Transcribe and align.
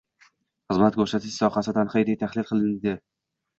Xizmat 0.73 0.97
ko‘rsatish 1.01 1.37
sohasi 1.43 1.75
tanqidiy 1.77 2.19
tahlil 2.25 2.51
qilinding 2.51 3.01